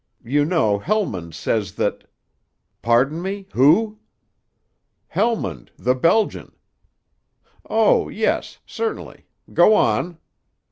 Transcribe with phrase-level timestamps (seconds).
[0.25, 2.09] You know, Helmund says that—"
[2.81, 3.99] "Pardon me, who?"
[5.13, 6.53] "Helmund, the Belgian."
[7.69, 9.27] "Oh, yes, certainly.
[9.53, 10.17] Go on!"